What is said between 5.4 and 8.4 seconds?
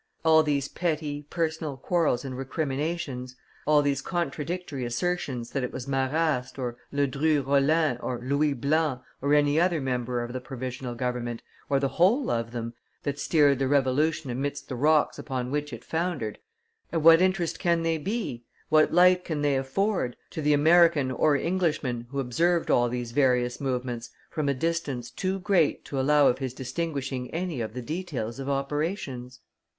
that it was Marrast, or Ledru Rollin, or